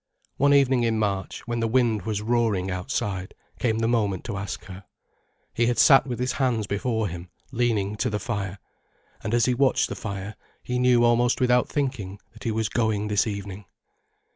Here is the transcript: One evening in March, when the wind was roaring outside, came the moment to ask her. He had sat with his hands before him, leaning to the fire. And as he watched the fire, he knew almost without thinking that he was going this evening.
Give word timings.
One 0.37 0.51
evening 0.55 0.81
in 0.81 0.97
March, 0.97 1.43
when 1.47 1.59
the 1.59 1.67
wind 1.67 2.07
was 2.07 2.23
roaring 2.23 2.71
outside, 2.71 3.35
came 3.59 3.77
the 3.77 3.87
moment 3.87 4.23
to 4.23 4.35
ask 4.35 4.65
her. 4.65 4.83
He 5.53 5.67
had 5.67 5.77
sat 5.77 6.07
with 6.07 6.17
his 6.17 6.31
hands 6.31 6.65
before 6.65 7.07
him, 7.07 7.29
leaning 7.51 7.95
to 7.97 8.09
the 8.09 8.17
fire. 8.17 8.57
And 9.23 9.31
as 9.35 9.45
he 9.45 9.53
watched 9.53 9.89
the 9.89 9.95
fire, 9.95 10.35
he 10.63 10.79
knew 10.79 11.03
almost 11.03 11.39
without 11.39 11.69
thinking 11.69 12.19
that 12.33 12.45
he 12.45 12.51
was 12.51 12.67
going 12.67 13.09
this 13.09 13.27
evening. 13.27 13.65